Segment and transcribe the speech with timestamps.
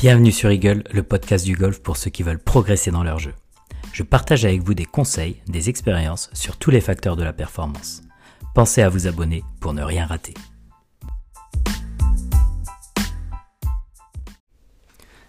[0.00, 3.34] Bienvenue sur Eagle, le podcast du golf pour ceux qui veulent progresser dans leur jeu.
[3.92, 8.00] Je partage avec vous des conseils, des expériences sur tous les facteurs de la performance.
[8.54, 10.32] Pensez à vous abonner pour ne rien rater.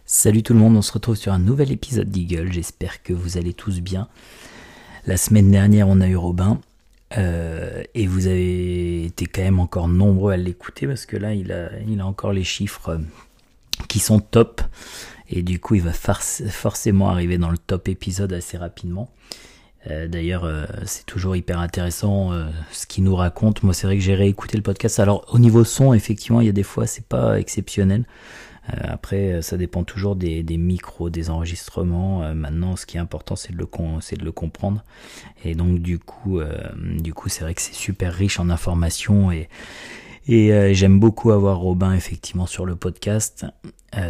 [0.06, 3.38] Salut tout le monde, on se retrouve sur un nouvel épisode d'Eagle, j'espère que vous
[3.38, 4.08] allez tous bien.
[5.06, 6.62] La semaine dernière on a eu Robin,
[7.18, 11.52] euh, et vous avez été quand même encore nombreux à l'écouter parce que là il
[11.52, 13.00] a, encore les chiffres euh,
[13.92, 14.62] qui sont top.
[15.30, 19.10] Et du coup il va forcément arriver dans le top épisode assez rapidement.
[19.90, 20.48] Euh, d'ailleurs,
[20.86, 22.32] c'est toujours hyper intéressant
[22.72, 23.64] ce qu'il nous raconte.
[23.64, 25.00] Moi, c'est vrai que j'ai réécouté le podcast.
[25.00, 28.06] Alors, au niveau son, effectivement, il y a des fois, c'est pas exceptionnel.
[28.70, 32.24] Euh, après, euh, ça dépend toujours des, micros, des enregistrements.
[32.24, 33.68] Euh, maintenant, ce qui est important, c'est de le
[34.02, 34.84] c'est de le comprendre.
[35.44, 36.40] Et donc, du coup,
[36.98, 39.50] du coup, c'est vrai que c'est super riche en informations et
[40.34, 43.46] et j'aime beaucoup avoir Robin effectivement sur le podcast.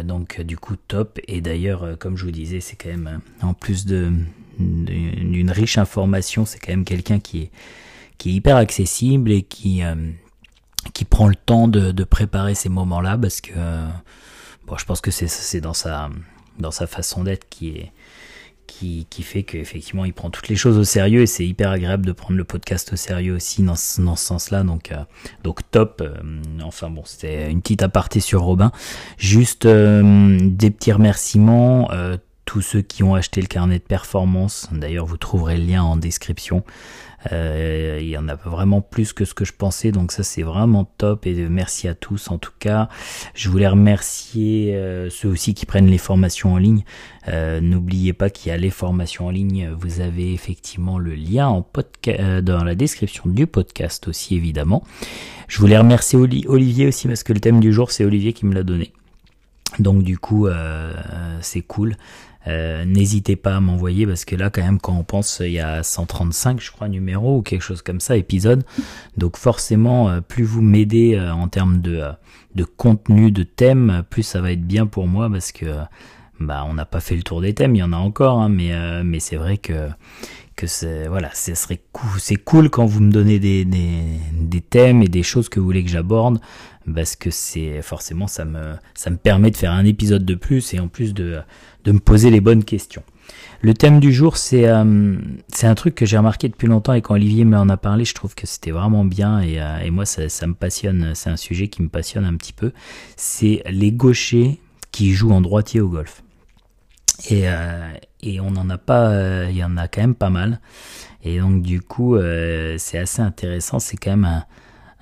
[0.04, 1.18] donc, du coup, top.
[1.26, 6.58] Et d'ailleurs, comme je vous disais, c'est quand même en plus d'une riche information, c'est
[6.58, 7.50] quand même quelqu'un qui est
[8.18, 9.82] qui est hyper accessible et qui
[10.94, 13.52] qui prend le temps de, de préparer ces moments-là parce que
[14.66, 16.10] Bon, je pense que c'est dans sa,
[16.58, 17.92] dans sa façon d'être qui est,
[18.66, 22.06] qui, qui, fait qu'effectivement il prend toutes les choses au sérieux et c'est hyper agréable
[22.06, 24.62] de prendre le podcast au sérieux aussi dans, dans ce sens-là.
[24.62, 25.04] Donc, euh,
[25.44, 26.00] donc top.
[26.00, 26.14] Euh,
[26.62, 28.72] enfin bon, c'était une petite aparté sur Robin.
[29.18, 31.90] Juste euh, des petits remerciements.
[32.44, 35.96] tous ceux qui ont acheté le carnet de performance, d'ailleurs vous trouverez le lien en
[35.96, 36.64] description.
[37.30, 40.42] Euh, il y en a vraiment plus que ce que je pensais, donc ça c'est
[40.42, 42.88] vraiment top et merci à tous en tout cas.
[43.34, 46.84] Je voulais remercier euh, ceux aussi qui prennent les formations en ligne.
[47.28, 49.70] Euh, n'oubliez pas qu'il y a les formations en ligne.
[49.78, 51.66] Vous avez effectivement le lien en
[52.42, 54.82] dans la description du podcast aussi évidemment.
[55.48, 58.54] Je voulais remercier Olivier aussi parce que le thème du jour c'est Olivier qui me
[58.54, 58.92] l'a donné.
[59.78, 60.48] Donc du coup
[61.40, 61.96] c'est cool.
[62.48, 65.60] Euh, n'hésitez pas à m'envoyer parce que là quand même quand on pense il y
[65.60, 68.64] a 135 je crois numéros ou quelque chose comme ça épisode
[69.16, 72.02] donc forcément euh, plus vous m'aidez euh, en termes de,
[72.56, 75.66] de contenu de thème plus ça va être bien pour moi parce que
[76.40, 78.48] bah on n'a pas fait le tour des thèmes il y en a encore hein,
[78.48, 78.72] mais
[79.04, 79.88] mais c'est vrai que
[80.56, 84.60] que c'est voilà ce serait cool c'est cool quand vous me donnez des, des, des
[84.60, 86.40] thèmes et des choses que vous voulez que j'aborde
[86.94, 90.74] parce que c'est forcément ça me ça me permet de faire un épisode de plus
[90.74, 91.40] et en plus de
[91.84, 93.02] de me poser les bonnes questions.
[93.60, 95.16] Le thème du jour, c'est euh,
[95.48, 98.14] c'est un truc que j'ai remarqué depuis longtemps et quand Olivier m'en a parlé, je
[98.14, 101.36] trouve que c'était vraiment bien et, euh, et moi ça, ça me passionne, c'est un
[101.36, 102.72] sujet qui me passionne un petit peu.
[103.16, 106.22] C'est les gauchers qui jouent en droitier au golf.
[107.30, 110.60] Et, euh, et on n'en a pas, il y en a quand même pas mal.
[111.22, 112.16] Et donc du coup,
[112.78, 113.78] c'est assez intéressant.
[113.78, 114.44] C'est quand même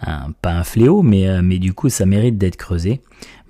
[0.03, 3.03] un, pas un fléau, mais, euh, mais du coup ça mérite d'être creusé.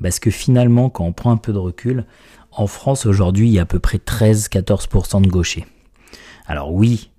[0.03, 2.05] Parce que finalement, quand on prend un peu de recul,
[2.53, 5.67] en France aujourd'hui, il y a à peu près 13-14% de gauchers.
[6.47, 7.11] Alors oui,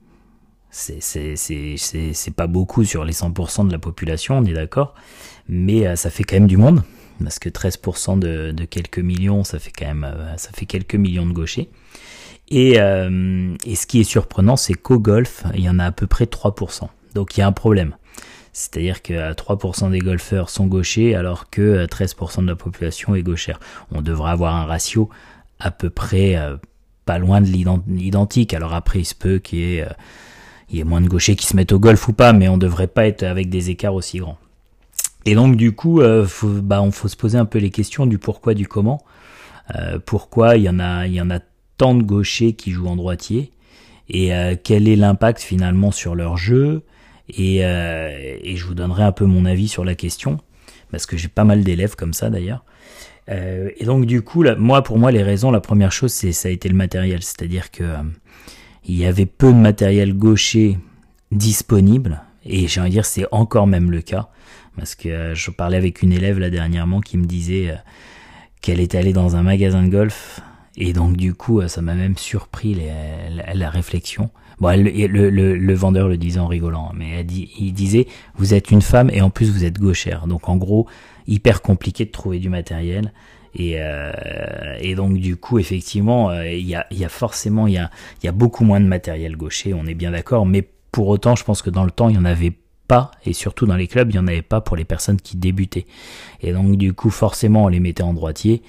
[0.70, 4.96] c'est pas beaucoup sur les 100% de la population, on est d'accord,
[5.48, 6.84] mais euh, ça fait quand même du monde,
[7.24, 11.26] parce que 13% de, quelques millions, ça fait quand même euh, ça fait quelques millions
[11.26, 11.70] de gauchers.
[12.54, 16.06] Et, et ce qui est surprenant, c'est qu'au golf, il y en a à peu
[16.06, 16.90] près 3%.
[17.16, 17.96] Donc il y a un problème.
[18.54, 23.24] C'est-à-dire que 3% des golfeurs sont gauchers alors que 13% euh, de la population est
[23.24, 23.60] gauchère.
[23.92, 25.10] On devrait avoir un ratio
[25.60, 26.58] à peu près euh,
[27.06, 28.54] pas loin de l'identique.
[28.54, 31.72] Alors après, il se peut qu'il y, ait, euh, moins de gauchers qui se mettent
[31.72, 34.38] au golf ou pas, mais on devrait pas être avec des écarts aussi grands.
[35.26, 38.18] Et donc du coup, faut, bah, on faut se poser un peu les questions du
[38.18, 39.04] pourquoi, du comment.
[40.06, 41.40] pourquoi il y en a,
[41.78, 43.52] tant de gauchers qui jouent en droitier?
[44.10, 44.32] Et
[44.64, 46.84] quel est l'impact finalement sur leur jeu?
[47.40, 50.40] Euh, et, je vous donnerai un peu mon avis sur la question,
[50.92, 52.64] parce que j'ai pas mal d'élèves comme ça d'ailleurs.
[53.30, 56.50] Euh, et donc du coup, moi pour moi les raisons, la première chose c'est ça
[56.50, 57.98] a été le matériel, c'est-à-dire que euh,
[58.86, 60.80] il y avait peu de matériel gaucher
[61.32, 64.30] disponible, et j'ai envie de dire c'est encore même le cas,
[64.78, 67.76] parce que je parlais avec une élève là dernièrement qui me disait
[68.62, 70.42] qu'elle était allée dans un magasin de golf,
[70.78, 72.78] et donc du coup ça m'a même surpris
[73.54, 74.30] la réflexion
[74.62, 78.06] Bon, le, le, vendeur le disait en rigolant, mais elle dit, il disait,
[78.36, 80.28] vous êtes une femme et en plus vous êtes gauchère.
[80.28, 80.88] Donc en gros,
[81.26, 83.12] hyper compliqué de trouver du matériel.
[83.56, 84.14] Et, euh,
[84.96, 88.86] donc du coup, effectivement, euh, il y, a, forcément, il y a beaucoup moins de
[88.86, 90.46] matériel gaucher, on est bien d'accord.
[90.46, 92.54] Mais pour autant, je pense que dans le temps, il y en avait
[92.88, 95.38] pas, et surtout dans les clubs, il n'y en avait pas pour les personnes qui
[95.38, 95.86] débutaient.
[96.42, 98.62] Et donc du coup, forcément, on les mettait en droitier.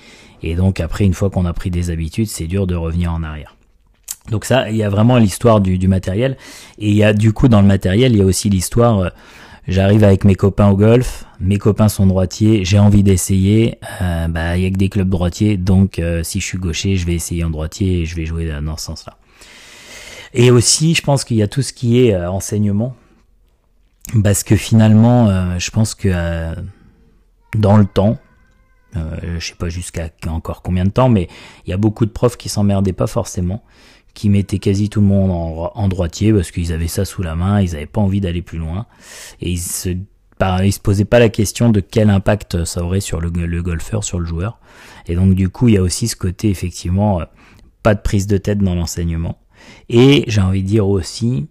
[0.42, 3.22] Et donc après, une fois qu'on a pris des habitudes, c'est dur de revenir en
[3.22, 3.56] arrière.
[4.30, 6.36] Donc ça, il y a vraiment l'histoire du, matériel.
[6.78, 9.08] Et il y a du coup dans le matériel, il y a aussi l'histoire, euh,
[9.68, 13.78] J'arrive avec mes copains au golf, mes copains sont droitiers, j'ai envie d'essayer.
[14.00, 16.96] Euh, bah, il y a que des clubs droitiers, donc euh, si je suis gaucher,
[16.96, 19.16] je vais essayer en droitier et je vais jouer dans ce sens-là.
[20.34, 22.96] Et aussi, je pense qu'il y a tout ce qui est euh, enseignement,
[24.22, 26.54] parce que finalement, je pense que
[27.56, 28.18] dans le temps,
[28.94, 31.28] je sais pas jusqu'à encore combien de temps, mais
[31.64, 33.62] il y a beaucoup de profs qui s'emmerdaient pas forcément,
[34.14, 37.60] qui mettaient quasi tout le monde en, droitier parce qu'ils avaient ça sous la main,
[37.60, 38.86] ils n'avaient pas envie d'aller plus loin
[39.40, 39.90] et ils se
[40.64, 44.18] ils se posaient pas la question de quel impact ça aurait sur le, golfeur, sur
[44.18, 44.58] le joueur.
[45.06, 47.24] Et donc du coup, il y a aussi ce côté effectivement euh,
[47.84, 49.38] pas de prise de tête dans l'enseignement.
[49.88, 51.48] Et j'ai envie de dire aussi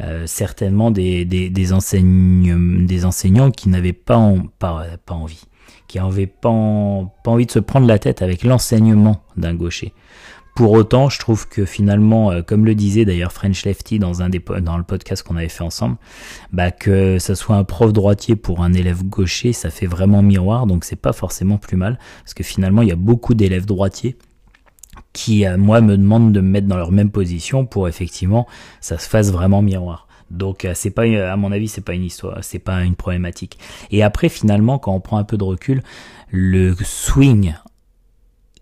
[0.00, 5.44] euh, certainement des, enseignants qui n'avaient pas, envie,
[5.88, 6.50] qui n'avaient pas,
[7.24, 9.92] pas envie de se prendre la tête avec l'enseignement d'un gaucher.
[10.54, 14.28] Pour autant, je trouve que finalement, euh, comme le disait d'ailleurs French Lefty dans un
[14.28, 15.96] le podcast qu'on avait fait ensemble,
[16.52, 20.66] bah que ça soit un prof droitier pour un élève gaucher, ça fait vraiment miroir,
[20.66, 24.16] donc c'est pas forcément plus mal, parce que finalement il y a beaucoup d'élèves droitiers
[25.18, 28.46] qui, euh, moi, me demandent de me mettre dans leur même position pour effectivement
[28.80, 30.06] ça se fasse vraiment miroir.
[30.30, 33.58] Donc euh, c'est pas à mon avis c'est pas une histoire, c'est pas une problématique.
[33.90, 35.82] Et après finalement quand on prend un peu de recul,
[36.30, 37.54] le swing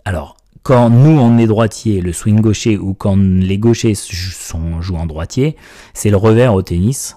[0.06, 4.96] alors quand nous on est droitier, le swing gaucher, ou quand les gauchers sont, jouent
[4.96, 5.56] en droitier,
[5.92, 7.16] c'est le revers au tennis.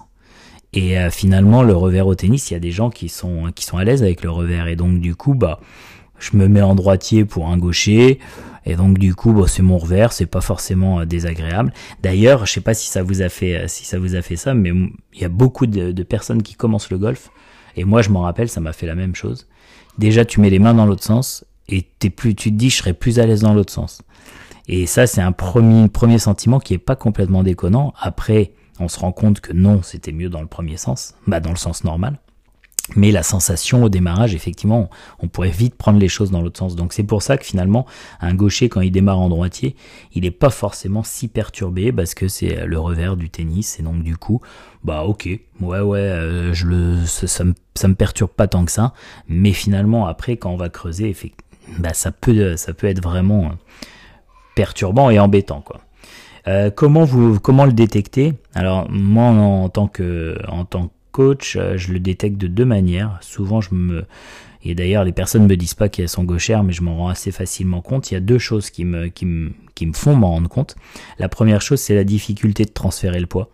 [0.72, 3.64] Et euh, finalement, le revers au tennis, il y a des gens qui sont qui
[3.64, 5.58] sont à l'aise avec le revers, et donc du coup, bah,
[6.20, 8.20] je me mets en droitier pour un gaucher,
[8.66, 11.72] et donc du coup, bah, c'est mon revers, c'est pas forcément euh, désagréable.
[12.02, 14.36] D'ailleurs, je sais pas si ça vous a fait euh, si ça vous a fait
[14.36, 17.30] ça, mais il y a beaucoup de, personnes qui commencent le golf,
[17.76, 19.46] et moi je m'en rappelle, ça m'a fait la même chose.
[19.98, 22.76] Déjà, tu mets les mains dans l'autre sens, et t'es plus, tu te dis je
[22.76, 24.02] serais plus à l'aise dans l'autre sens.
[24.66, 27.92] Et ça, c'est un premier, premier sentiment qui est pas complètement déconnant.
[27.98, 31.50] Après, on se rend compte que non, c'était mieux dans le premier sens, bah dans
[31.50, 32.18] le sens normal.
[32.96, 34.90] Mais la sensation au démarrage, effectivement,
[35.20, 36.74] on pourrait vite prendre les choses dans l'autre sens.
[36.74, 37.86] Donc c'est pour ça que finalement,
[38.20, 39.76] un gaucher, quand il démarre en droitier,
[40.12, 43.78] il n'est pas forcément si perturbé parce que c'est le revers du tennis.
[43.78, 44.40] Et donc du coup,
[44.82, 45.28] bah ok,
[45.60, 48.92] ouais ouais, euh, je le, ça, me, ça me perturbe pas tant que ça.
[49.28, 51.14] Mais finalement, après, quand on va creuser,
[51.78, 53.54] bah, ça peut ça peut être vraiment euh,
[54.54, 55.80] perturbant et embêtant quoi.
[56.48, 58.34] Euh, comment vous comment le détecter?
[58.54, 63.18] Alors moi en, tant que en tant que euh, je le détecte de deux manières.
[63.20, 64.04] Souvent je me
[64.62, 67.32] et d'ailleurs les personnes me disent pas qu'elles sont gauchères, mais je m'en rends assez
[67.32, 68.10] facilement compte.
[68.10, 70.76] Il y a deux choses qui me qui me qui me font m'en rendre compte.
[71.18, 73.50] La première chose c'est la difficulté de transférer le poids.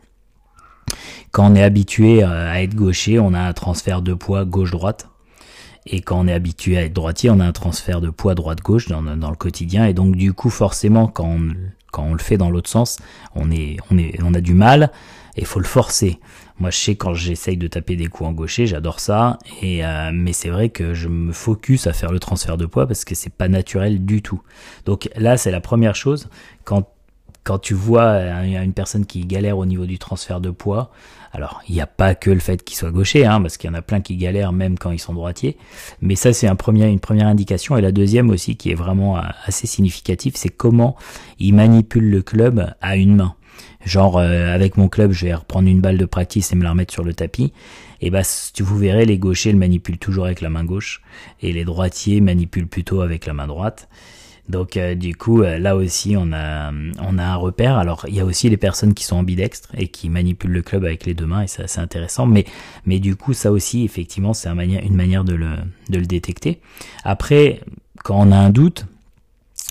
[1.33, 5.09] Quand on est habitué à être gaucher, on a un transfert de poids gauche-droite.
[5.89, 8.89] Et quand on est habitué à être droitier, on a un transfert de poids droite-gauche
[8.89, 9.87] dans, dans, le quotidien.
[9.87, 11.55] Et donc du coup, forcément, quand on,
[11.93, 12.99] quand on le fait dans l'autre sens,
[13.35, 14.91] on, est, on, est, on a du mal
[15.37, 16.19] et faut le forcer.
[16.59, 19.39] Moi, je sais quand j'essaye de taper des coups en gaucher, j'adore ça.
[19.61, 22.87] Et euh, mais c'est vrai que je me focus à faire le transfert de poids
[22.87, 24.41] parce que c'est pas naturel du tout.
[24.87, 26.29] Donc là, c'est la première chose.
[26.65, 26.89] Quand
[27.45, 30.91] quand tu vois une personne qui galère au niveau du transfert de poids,
[31.33, 33.73] alors il n'y a pas que le fait qu'il soit gaucher, hein, parce qu'il y
[33.73, 35.57] en a plein qui galèrent même quand ils sont droitiers,
[36.01, 37.77] mais ça c'est une première indication.
[37.77, 40.97] Et la deuxième aussi qui est vraiment euh, assez significative, c'est comment
[41.39, 43.37] il manipule le club à une main.
[43.87, 46.71] Genre euh, avec mon club, je vais reprendre une balle de practice et me la
[46.71, 47.53] remettre sur le tapis.
[48.03, 48.23] Et bah
[48.59, 51.03] vous verrez, les gauchers le manipulent toujours avec la main gauche
[51.41, 53.89] et les droitiers manipulent plutôt avec la main droite.
[54.49, 57.79] Donc euh, du coup, euh, là aussi, on a, on a un repère.
[57.79, 60.85] Alors, il y a aussi les personnes qui sont ambidextres et qui manipulent le club
[60.85, 62.27] avec les deux mains, et c'est assez intéressant.
[62.27, 62.45] Mais,
[62.87, 65.51] mais du coup, ça aussi, effectivement, c'est une manière de le,
[65.91, 66.61] de le détecter.
[67.05, 67.61] Après,
[68.03, 68.87] quand on a un doute,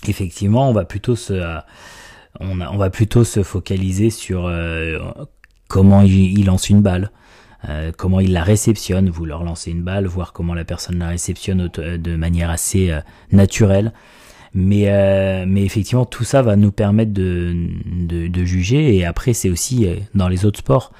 [0.08, 1.60] effectivement, on va plutôt se,
[2.40, 4.50] on, on va plutôt se focaliser sur
[5.68, 7.10] comment il, lance une balle.
[7.96, 11.68] comment il la réceptionne, vous leur lancez une balle, voir comment la personne la réceptionne
[11.68, 12.96] de manière assez
[13.32, 13.92] naturelle,
[14.56, 18.96] mais, euh, mais effectivement, tout ça va nous permettre de, de, de juger.
[18.96, 20.92] Et après, c'est aussi euh, dans les autres sports,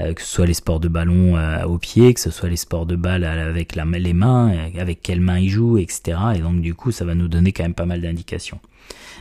[0.00, 1.36] euh, que ce soit les sports de ballon
[1.66, 5.20] au pied, que ce soit les sports de balle avec la, les mains, avec quelle
[5.20, 6.16] main ils jouent, etc.
[6.34, 8.58] Et donc, du coup, ça va nous donner quand même pas mal d'indications.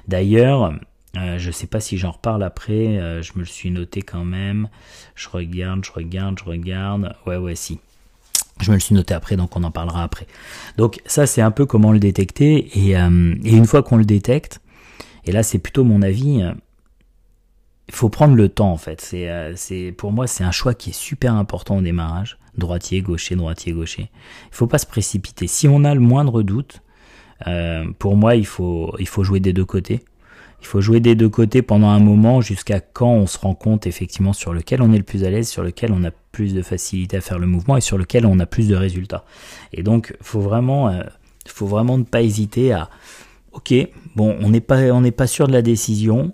[0.07, 0.73] D'ailleurs,
[1.17, 4.69] euh, je sais pas si j'en reparle après, je me le suis noté quand même.
[5.15, 7.15] Je regarde, je regarde, je regarde.
[7.25, 7.79] Ouais, ouais, si.
[8.61, 10.27] Je me le suis noté après, donc on en parlera après.
[10.77, 12.69] Donc ça, c'est un peu comment le détecter.
[12.77, 14.61] Et, euh, et une fois qu'on le détecte,
[15.25, 16.53] et là c'est plutôt mon avis, euh,
[17.87, 19.01] il faut prendre le temps en fait.
[19.01, 22.37] C'est, euh, c'est pour moi c'est un choix qui est super important au démarrage.
[22.57, 24.11] Droitier, gaucher, droitier, gaucher.
[24.51, 25.47] Il faut pas se précipiter.
[25.47, 26.81] Si on a le moindre doute,
[27.97, 30.05] pour moi il faut il faut jouer des deux côtés.
[30.63, 33.85] Il faut jouer des deux côtés pendant un moment jusqu'à quand on se rend compte
[33.85, 36.61] effectivement sur lequel on est le plus à l'aise, sur lequel on a plus de
[36.61, 39.25] facilité à faire le mouvement et sur lequel on a plus de résultats.
[39.73, 41.03] Et donc, faut vraiment, euh,
[41.45, 42.89] faut vraiment ne pas hésiter à,
[43.51, 43.73] ok,
[44.15, 46.31] bon, on n'est pas, on sûr de la décision.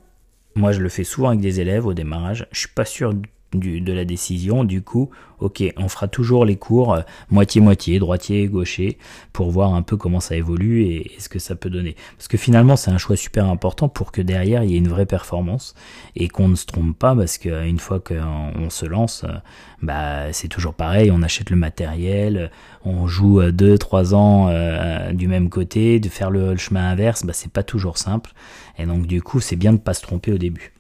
[0.54, 2.46] Moi, je le fais souvent avec des élèves au démarrage.
[2.52, 3.16] Je suis pas sûr
[3.54, 4.64] de la décision.
[4.64, 8.98] Du coup, ok, on fera toujours les cours euh, moitié-moitié, droitier, gaucher,
[9.34, 11.96] pour voir un peu comment ça évolue et, ce que ça peut donner.
[12.18, 14.88] Parce que finalement, c'est un choix super important pour que derrière, il y ait une
[14.88, 15.74] vraie performance
[16.16, 19.34] et qu'on ne se trompe pas, parce qu'une fois qu'on se lance, euh,
[19.82, 22.52] bah, c'est toujours pareil, on achète le matériel,
[22.84, 27.52] on joue 2-3 ans euh, du même côté, de faire le, chemin inverse, bah, c'est
[27.52, 28.32] pas toujours simple.
[28.78, 30.74] Et donc, du coup, c'est bien de pas se tromper au début.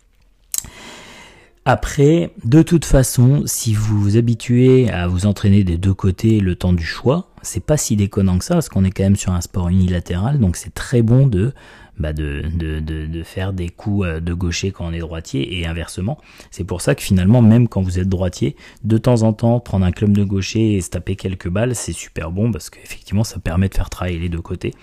[1.72, 6.56] Après, de toute façon, si vous vous habituez à vous entraîner des deux côtés le
[6.56, 9.34] temps du choix, c'est pas si déconnant que ça, parce qu'on est quand même sur
[9.34, 11.54] un sport unilatéral, donc c'est très bon de,
[12.00, 15.68] bah de, de, de, faire des coups euh, de gaucher quand on est droitier et
[15.68, 16.18] inversement.
[16.50, 19.86] C'est pour ça que finalement, même quand vous êtes droitier, de temps en temps, prendre
[19.86, 23.38] un club de gaucher et se taper quelques balles, c'est super bon parce qu'effectivement, ça
[23.38, 24.74] permet de faire travailler les deux côtés.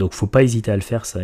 [0.00, 1.20] Donc faut pas hésiter à le faire, ça,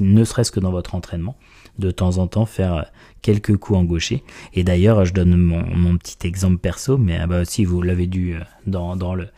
[0.00, 1.36] ne serait-ce que dans votre entraînement
[1.78, 2.86] de temps en temps faire
[3.22, 4.22] quelques coups en gaucher.
[4.52, 8.34] Et d'ailleurs, je donne mon, petit exemple perso, mais ah bah aussi vous l'avez dû
[8.34, 9.28] euh, dans, dans, le,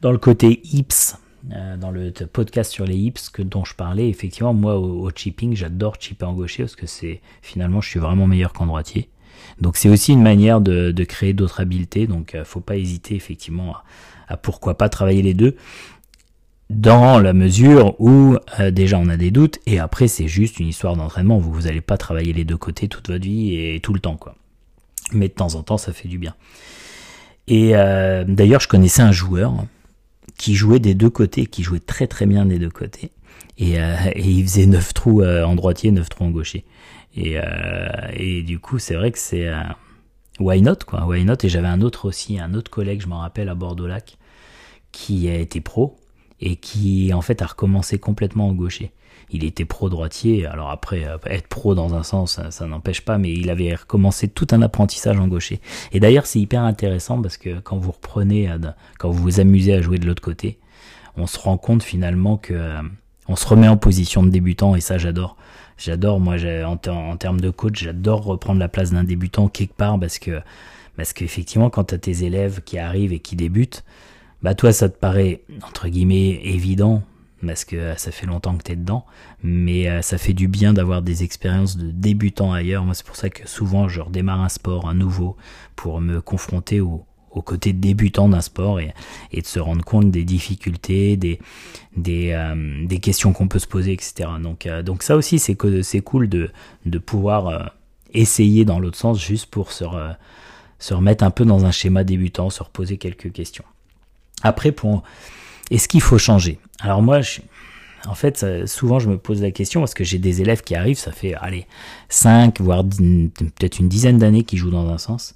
[0.00, 1.16] dans le côté hips,
[1.52, 5.56] euh, dans le podcast sur les hips que dont je parlais, effectivement, moi au, chipping,
[5.56, 9.08] j'adore chipper en gaucher parce que c'est finalement, je suis vraiment meilleur qu'en droitier.
[9.60, 12.06] Donc c'est aussi une manière de, de créer d'autres habiletés.
[12.06, 13.74] Donc euh, faut pas hésiter effectivement
[14.28, 15.56] à, pourquoi pas travailler les deux
[16.70, 20.68] dans la mesure où euh, déjà on a des doutes et après c'est juste une
[20.68, 21.38] histoire d'entraînement.
[21.38, 24.16] Vous vous allez pas travailler les deux côtés toute votre vie et tout le temps
[24.16, 24.36] quoi.
[25.12, 26.34] Mais de temps en temps ça fait du bien.
[27.48, 29.52] Et euh, d'ailleurs je connaissais un joueur
[30.38, 33.10] qui jouait des deux côtés, qui jouait très très bien des deux côtés.
[33.58, 36.64] Et, euh, il faisait 9 trous en droitier, 9 trous en gaucher.
[37.16, 39.50] Et, du coup c'est vrai que c'est
[40.38, 41.34] why not quoi, why not?
[41.42, 44.18] Et j'avais un autre aussi, un autre collègue, je m'en rappelle à Bordeaux-Lac,
[44.92, 45.99] qui a été pro
[46.40, 48.92] et qui en fait a recommencé complètement en gaucher.
[49.32, 53.32] Il était pro-droitier, alors après, euh, être pro dans un sens, ça, n'empêche pas, mais
[53.32, 55.60] il avait recommencé tout un apprentissage en gaucher.
[55.92, 58.50] Et d'ailleurs, c'est hyper intéressant parce que quand vous reprenez,
[58.98, 60.58] quand vous vous amusez à jouer de l'autre côté,
[61.16, 62.82] on se rend compte finalement que euh,
[63.28, 65.36] on se remet en position de débutant et ça j'adore.
[65.78, 69.98] J'adore, moi, en, en, termes de coach, j'adore reprendre la place d'un débutant quelque part
[69.98, 70.40] parce que,
[70.96, 73.82] parce qu'effectivement, quand tu as tes élèves qui arrivent et qui débutent,
[74.42, 77.02] bah toi ça te paraît entre guillemets évident
[77.46, 79.06] parce que ça fait longtemps que tu es dedans,
[79.42, 82.84] mais euh, ça fait du bien d'avoir des expériences de débutants ailleurs.
[82.84, 85.36] Moi c'est pour ça que souvent je redémarre un sport, un nouveau,
[85.76, 88.92] pour me confronter au, au côté débutant d'un sport et,
[89.32, 91.38] de se rendre compte des difficultés, des,
[92.06, 94.28] euh, questions qu'on peut se poser, etc.
[94.42, 96.50] Donc, euh, ça aussi c'est cool de,
[96.86, 97.72] de pouvoir
[98.12, 99.84] essayer dans l'autre sens juste pour se,
[100.78, 103.64] se remettre un peu dans un schéma débutant, se reposer quelques questions.
[104.42, 105.02] Après, pour
[105.70, 106.58] est-ce qu'il faut changer?
[106.80, 107.40] Alors moi, je,
[108.08, 110.98] en fait, souvent je me pose la question parce que j'ai des élèves qui arrivent,
[110.98, 111.66] ça fait allez
[112.08, 115.34] 5 voire peut-être une dizaine d'années qui jouent dans un sens,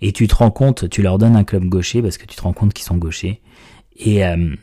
[0.00, 2.42] et tu te rends compte, tu leur donnes un club gaucher parce que tu te
[2.42, 3.40] rends compte qu'ils sont gauchers,
[3.96, 4.54] et euh,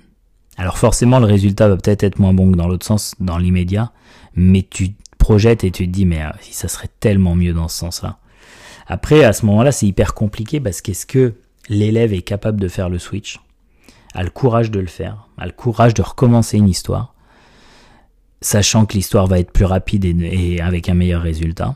[0.57, 3.91] alors forcément le résultat va peut-être être moins bon que dans l'autre sens dans l'immédiat,
[4.35, 7.53] mais tu te projettes et tu te dis mais euh, si ça serait tellement mieux
[7.53, 8.17] dans ce sens-là.
[8.87, 11.35] Après à ce moment-là c'est hyper compliqué parce qu'est-ce que
[11.69, 13.39] l'élève est capable de faire le switch?
[14.13, 17.13] A le courage de le faire, a le courage de recommencer une histoire,
[18.41, 21.75] sachant que l'histoire va être plus rapide et, avec un meilleur résultat,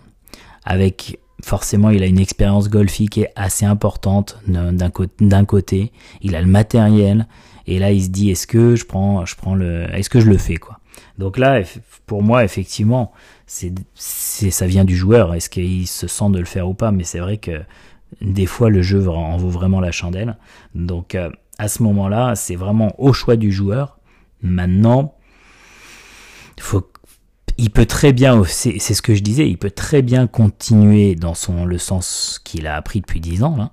[0.64, 5.92] avec forcément il a une expérience golfique qui est assez importante d'un côté,
[6.22, 7.28] il a le matériel
[7.68, 10.30] et là il se dit est-ce que je prends je prends le est-ce que je
[10.30, 10.80] le fais quoi?
[11.20, 11.62] Donc là
[12.08, 13.12] pour moi effectivement
[13.46, 17.04] c'est ça vient du joueur est-ce qu'il se sent de le faire ou pas mais
[17.04, 17.62] c'est vrai que
[18.22, 20.38] des fois le jeu en vaut vraiment la chandelle.
[20.76, 21.30] Donc euh,
[21.60, 23.98] à ce moment-là, c'est vraiment au choix du joueur.
[24.42, 25.16] Maintenant,
[27.58, 31.34] il peut très bien, c'est ce que je disais, il peut très bien continuer dans
[31.34, 33.72] son le sens qu'il a appris depuis 10 ans, là,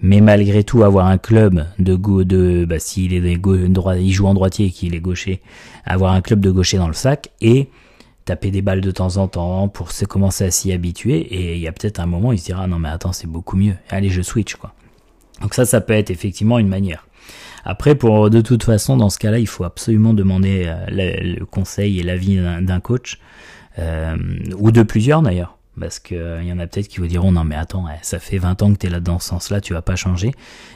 [0.00, 3.38] mais malgré tout avoir un club de go de, bah, s'il est
[3.68, 5.40] droit, il joue en droitier et qu'il est gaucher,
[5.84, 7.68] avoir un club de gaucher dans le sac et
[8.24, 11.60] taper des balles de temps en temps pour se commencer à s'y habituer et il
[11.60, 13.74] y a peut-être un moment il se dira non mais attends c'est beaucoup mieux.
[13.90, 14.72] Allez je switch quoi.
[15.42, 17.06] Donc ça ça peut être effectivement une manière
[17.64, 22.00] après, pour de toute façon, dans ce cas-là, il faut absolument demander euh, le, conseil
[22.00, 23.18] et l'avis d'un coach,
[23.78, 24.16] euh,
[24.56, 25.58] ou de plusieurs d'ailleurs.
[25.80, 28.38] Parce qu'il euh, y en a peut-être qui vous diront non mais attends, ça fait
[28.38, 30.28] 20 ans que tu es là dans ce sens-là, tu vas pas changer.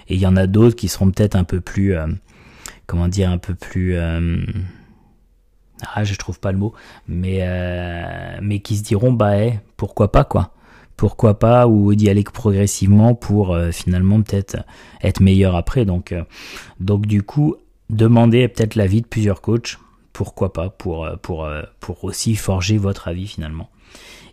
[0.09, 1.95] Et il y en a d'autres qui seront peut-être un peu plus,
[2.87, 3.97] comment dire, un peu plus
[5.95, 6.75] ah, je trouve pas le mot,
[7.07, 7.47] mais,
[8.43, 10.53] mais qui se diront, bah, hey, pourquoi pas, quoi
[10.99, 14.59] pourquoi pas, ou d'y aller progressivement pour finalement peut-être
[15.03, 15.87] être meilleur après.
[15.87, 16.15] Donc,
[16.79, 17.57] donc du coup,
[17.89, 19.79] demander peut-être l'avis de plusieurs coachs,
[20.13, 21.49] pourquoi pas, pour, pour,
[21.81, 23.71] pour aussi forger votre avis finalement.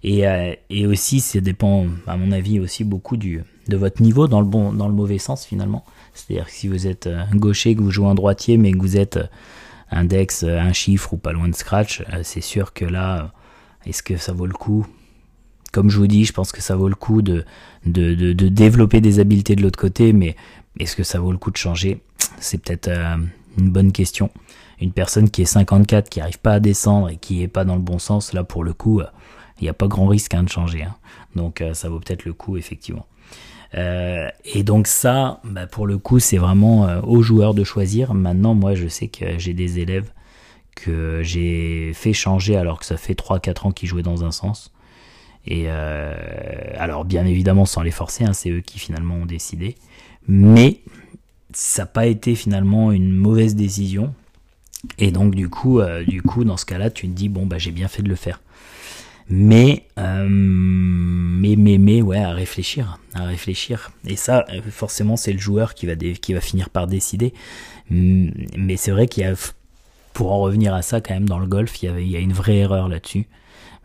[0.03, 0.23] Et,
[0.69, 4.45] et aussi, ça dépend, à mon avis, aussi beaucoup du, de votre niveau dans le,
[4.45, 5.83] bon, dans le mauvais sens finalement.
[6.13, 8.97] C'est-à-dire que si vous êtes euh, gaucher, que vous jouez un droitier, mais que vous
[8.97, 9.27] êtes euh,
[9.91, 13.33] index, euh, un chiffre ou pas loin de scratch, c'est sûr que là,
[13.85, 14.87] est-ce que ça vaut le coup
[15.75, 17.43] Comme je vous dis, je pense que ça vaut le coup de,
[17.85, 20.37] de, de, développer des habiletés de l'autre côté, mais
[20.79, 21.99] est-ce que ça vaut le coup de changer?
[22.39, 22.89] C'est peut-être
[23.57, 24.29] une bonne question.
[24.79, 27.75] Une personne qui est 54, qui n'arrive pas à descendre et qui n'est pas dans
[27.75, 29.01] le bon sens, là pour le coup,
[29.59, 30.83] il n'y a pas grand risque hein, de changer.
[30.83, 30.95] Hein.
[31.35, 33.05] Donc ça vaut peut-être le coup, effectivement.
[33.77, 38.13] Euh, et donc ça, bah, pour le coup, c'est vraiment euh, aux joueurs de choisir.
[38.13, 40.11] Maintenant, moi, je sais que j'ai des élèves
[40.75, 44.71] que j'ai fait changer alors que ça fait 3-4 ans qu'ils jouaient dans un sens.
[45.47, 46.13] Et euh,
[46.77, 49.75] alors, bien évidemment, sans les forcer, hein, c'est eux qui finalement ont décidé.
[50.27, 50.79] Mais
[51.53, 54.13] ça n'a pas été finalement une mauvaise décision.
[54.97, 57.71] Et donc, du coup, du coup dans ce cas-là, tu te dis, bon, bah, j'ai
[57.71, 58.39] bien fait de le faire.
[59.29, 63.91] Mais, euh, mais, mais, mais, ouais, à réfléchir, à réfléchir.
[64.05, 67.33] Et ça, forcément, c'est le joueur qui va, qui va finir par décider.
[67.89, 69.33] Mais c'est vrai qu'il y a,
[70.13, 72.15] pour en revenir à ça, quand même, dans le golf, il y, avait, il y
[72.15, 73.25] a une vraie erreur là-dessus.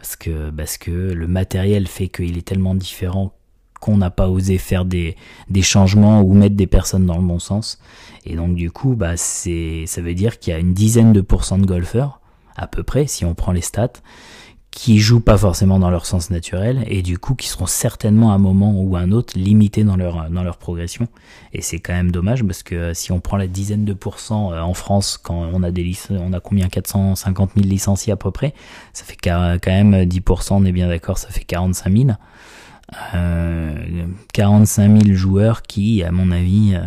[0.01, 3.35] Parce que, le matériel fait qu'il est tellement différent
[3.81, 5.17] qu'on n'a pas osé faire des,
[5.49, 7.79] des changements ou mettre des personnes dans le bon sens.
[8.27, 11.23] Et donc, du coup, bah, c'est, ça veut dire qu'il y a une dizaine de
[11.23, 12.21] pourcents de golfeurs,
[12.57, 13.93] à peu près, si on prend les stats,
[14.71, 18.37] qui jouent pas forcément dans leur sens naturel et du coup qui seront certainement à
[18.37, 21.09] un moment ou à un autre limités dans leur dans leur progression.
[21.53, 24.53] Et c'est quand même dommage parce que euh, si on prend la dizaine de pourcents
[24.53, 28.31] euh, en France quand on a des on a combien 450 000 licenciés à peu
[28.31, 28.55] près
[28.93, 32.11] ça fait quand même 10% on est bien d'accord ça fait 45 000
[33.15, 36.81] euh, 45 000 joueurs qui à mon avis euh,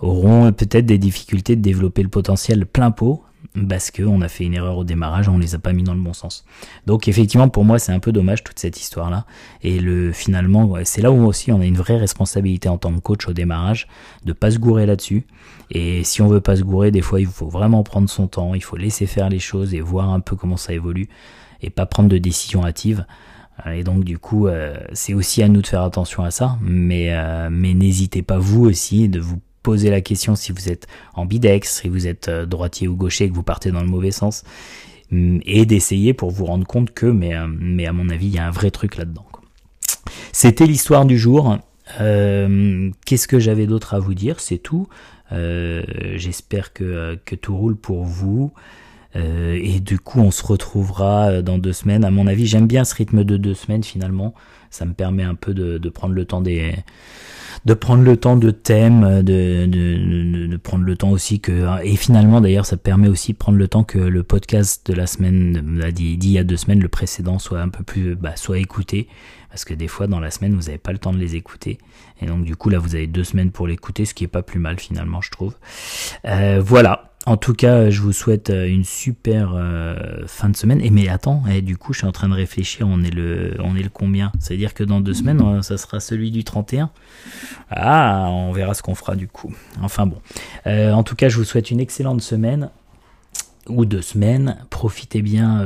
[0.00, 3.22] auront peut-être des difficultés de développer le potentiel plein pot
[3.68, 6.00] parce qu'on a fait une erreur au démarrage, on les a pas mis dans le
[6.00, 6.44] bon sens.
[6.86, 9.26] Donc effectivement, pour moi, c'est un peu dommage toute cette histoire-là.
[9.62, 13.00] Et le finalement, c'est là où aussi on a une vraie responsabilité en tant que
[13.00, 13.88] coach au démarrage
[14.24, 15.26] de pas se gourer là-dessus.
[15.70, 18.54] Et si on veut pas se gourer, des fois, il faut vraiment prendre son temps,
[18.54, 21.08] il faut laisser faire les choses et voir un peu comment ça évolue
[21.62, 23.06] et pas prendre de décisions hâtives.
[23.66, 26.58] Euh, et donc du coup, euh, c'est aussi à nous de faire attention à ça,
[26.60, 30.86] mais, euh, mais n'hésitez pas vous aussi de vous poser la question si vous êtes
[31.14, 34.44] ambidex, si vous êtes euh, droitier ou gaucher, que vous partez dans le mauvais sens,
[35.10, 38.34] mm, et d'essayer pour vous rendre compte que, mais, euh, mais à mon avis, il
[38.34, 39.26] y a un vrai truc là-dedans.
[40.32, 41.58] C'était l'histoire du jour.
[42.00, 44.40] Euh, qu'est-ce que j'avais d'autre à vous dire?
[44.40, 44.88] C'est tout.
[45.30, 48.52] J'espère que, tout roule pour vous.
[49.14, 52.04] et du coup, on se retrouvera dans deux semaines.
[52.04, 54.34] À mon avis, j'aime bien ce rythme de deux semaines finalement.
[54.68, 56.74] Ça me permet un peu de prendre le temps des
[57.64, 62.40] de prendre le temps de thème, de, de, prendre le temps aussi que et finalement
[62.40, 66.30] d'ailleurs ça permet aussi de prendre le temps que le podcast de la semaine d'il
[66.30, 69.08] y a deux semaines, le précédent soit un peu plus bah, soit écouté
[69.48, 71.78] parce que des fois dans la semaine vous n'avez pas le temps de les écouter
[72.20, 74.42] et donc du coup là vous avez deux semaines pour l'écouter, ce qui est pas
[74.42, 75.54] plus mal finalement je trouve.
[76.24, 77.11] Euh, voilà.
[77.24, 79.94] En tout cas, je vous souhaite euh, une super euh,
[80.26, 80.80] fin de semaine.
[80.80, 82.88] Et mais attends, eh, du coup, je suis en train de réfléchir.
[82.88, 84.32] On est le, on est le combien?
[84.40, 86.90] C'est-à-dire que dans deux semaines, euh, ça sera celui du 31.
[87.70, 89.54] Ah, on verra ce qu'on fera du coup.
[89.82, 90.18] Enfin bon.
[90.66, 92.70] en tout cas, je vous souhaite une excellente semaine
[93.68, 94.58] ou deux semaines.
[94.70, 95.64] Profitez bien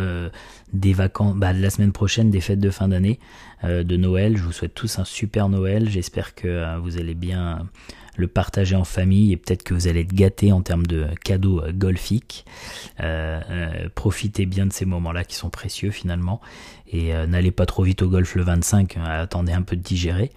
[0.72, 3.18] des vacances, bah, de la semaine prochaine, des fêtes de fin d'année,
[3.64, 4.37] de Noël.
[4.37, 5.88] Je vous souhaite tous un super Noël.
[5.88, 7.66] J'espère que vous allez bien
[8.16, 11.61] le partager en famille et peut-être que vous allez être gâté en termes de cadeaux
[11.62, 12.44] euh, golfiques.
[13.00, 16.40] Euh, euh, profitez bien de ces moments-là qui sont précieux finalement
[16.90, 20.30] et n'allez pas trop vite au golf le 25, attendez un peu de digérer.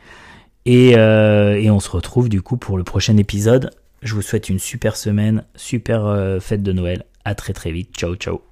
[0.66, 3.70] Et, et, on se retrouve du coup pour le prochain épisode.
[4.02, 7.06] Je vous souhaite une super semaine, super fête de Noël.
[7.26, 7.94] À très très vite.
[7.96, 8.49] Ciao ciao.